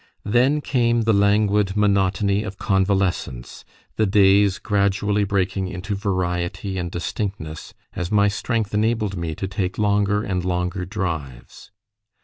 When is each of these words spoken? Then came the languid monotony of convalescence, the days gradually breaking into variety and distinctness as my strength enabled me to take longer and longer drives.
Then 0.25 0.61
came 0.61 1.03
the 1.03 1.13
languid 1.13 1.77
monotony 1.77 2.41
of 2.41 2.57
convalescence, 2.57 3.63
the 3.97 4.07
days 4.07 4.57
gradually 4.57 5.23
breaking 5.25 5.67
into 5.67 5.93
variety 5.93 6.79
and 6.79 6.89
distinctness 6.89 7.75
as 7.93 8.11
my 8.11 8.27
strength 8.27 8.73
enabled 8.73 9.15
me 9.15 9.35
to 9.35 9.47
take 9.47 9.77
longer 9.77 10.23
and 10.23 10.43
longer 10.43 10.85
drives. 10.85 11.69